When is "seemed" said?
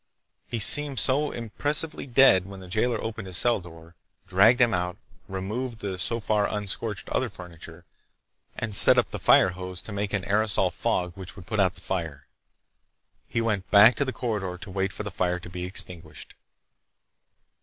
0.57-0.99